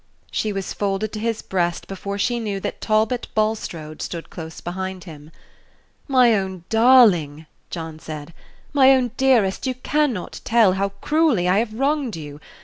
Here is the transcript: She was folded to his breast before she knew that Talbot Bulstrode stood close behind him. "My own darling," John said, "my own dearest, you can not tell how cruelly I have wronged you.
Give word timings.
She 0.31 0.51
was 0.51 0.73
folded 0.73 1.13
to 1.13 1.19
his 1.19 1.43
breast 1.43 1.87
before 1.87 2.17
she 2.17 2.39
knew 2.39 2.59
that 2.61 2.81
Talbot 2.81 3.27
Bulstrode 3.35 4.01
stood 4.01 4.31
close 4.31 4.59
behind 4.59 5.03
him. 5.03 5.29
"My 6.07 6.33
own 6.33 6.63
darling," 6.69 7.45
John 7.69 7.99
said, 7.99 8.33
"my 8.73 8.93
own 8.93 9.11
dearest, 9.15 9.67
you 9.67 9.75
can 9.75 10.11
not 10.11 10.41
tell 10.43 10.73
how 10.73 10.89
cruelly 10.89 11.47
I 11.47 11.59
have 11.59 11.75
wronged 11.75 12.15
you. 12.15 12.39